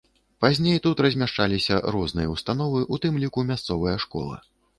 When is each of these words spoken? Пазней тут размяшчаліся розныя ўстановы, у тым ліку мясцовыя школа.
Пазней 0.43 0.79
тут 0.85 1.03
размяшчаліся 1.05 1.77
розныя 1.97 2.33
ўстановы, 2.33 2.81
у 2.95 3.01
тым 3.05 3.21
ліку 3.27 3.45
мясцовыя 3.53 3.95
школа. 4.07 4.43